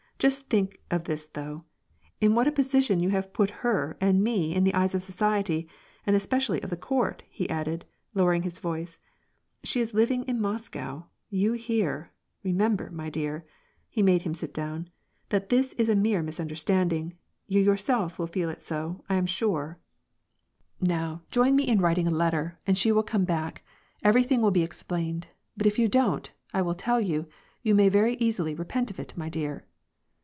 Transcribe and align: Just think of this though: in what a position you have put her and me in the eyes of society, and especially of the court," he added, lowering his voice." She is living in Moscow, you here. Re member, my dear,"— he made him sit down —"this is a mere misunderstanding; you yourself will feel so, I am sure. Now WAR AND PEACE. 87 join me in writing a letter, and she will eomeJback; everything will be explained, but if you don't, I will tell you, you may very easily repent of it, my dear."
Just 0.21 0.51
think 0.51 0.79
of 0.91 1.05
this 1.05 1.25
though: 1.25 1.63
in 2.19 2.35
what 2.35 2.47
a 2.47 2.51
position 2.51 2.99
you 2.99 3.09
have 3.09 3.33
put 3.33 3.49
her 3.65 3.97
and 3.99 4.23
me 4.23 4.53
in 4.53 4.63
the 4.63 4.73
eyes 4.75 4.93
of 4.93 5.01
society, 5.01 5.67
and 6.05 6.15
especially 6.15 6.61
of 6.61 6.69
the 6.69 6.77
court," 6.77 7.23
he 7.27 7.49
added, 7.49 7.85
lowering 8.13 8.43
his 8.43 8.59
voice." 8.59 8.99
She 9.63 9.81
is 9.81 9.95
living 9.95 10.23
in 10.25 10.39
Moscow, 10.39 11.05
you 11.31 11.53
here. 11.53 12.11
Re 12.43 12.53
member, 12.53 12.91
my 12.91 13.09
dear,"— 13.09 13.47
he 13.89 14.03
made 14.03 14.21
him 14.21 14.35
sit 14.35 14.53
down 14.53 14.89
—"this 15.49 15.73
is 15.73 15.89
a 15.89 15.95
mere 15.95 16.21
misunderstanding; 16.21 17.17
you 17.47 17.59
yourself 17.59 18.19
will 18.19 18.27
feel 18.27 18.53
so, 18.59 19.03
I 19.09 19.15
am 19.15 19.25
sure. 19.25 19.79
Now 20.79 20.97
WAR 20.97 21.01
AND 21.01 21.17
PEACE. 21.17 21.23
87 21.31 21.31
join 21.31 21.55
me 21.55 21.63
in 21.67 21.81
writing 21.81 22.05
a 22.07 22.11
letter, 22.11 22.59
and 22.67 22.77
she 22.77 22.91
will 22.91 23.03
eomeJback; 23.03 23.57
everything 24.03 24.39
will 24.43 24.51
be 24.51 24.61
explained, 24.61 25.29
but 25.57 25.65
if 25.65 25.79
you 25.79 25.87
don't, 25.87 26.31
I 26.53 26.61
will 26.61 26.75
tell 26.75 27.01
you, 27.01 27.25
you 27.63 27.73
may 27.73 27.89
very 27.89 28.13
easily 28.17 28.53
repent 28.53 28.91
of 28.91 28.99
it, 28.99 29.17
my 29.17 29.27
dear." 29.27 29.65